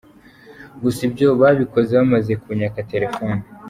Gusa 0.81 0.99
ibyo 1.07 1.27
babikoze 1.41 1.91
bamaze 1.99 2.33
kunyaka 2.41 2.79
telephone. 2.91 3.39